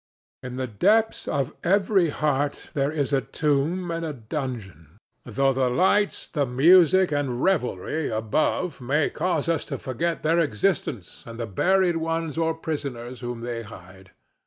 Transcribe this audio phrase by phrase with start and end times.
[0.41, 5.69] In the depths of every heart there is a tomb and a dungeon, though the
[5.69, 11.45] lights, the music and revelry, above may cause us to forget their existence and the
[11.45, 14.09] buried ones or prisoners whom they hide.